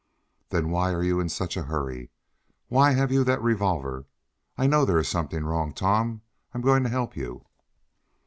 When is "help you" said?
6.89-7.45